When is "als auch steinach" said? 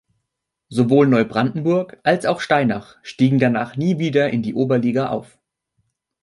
2.01-2.97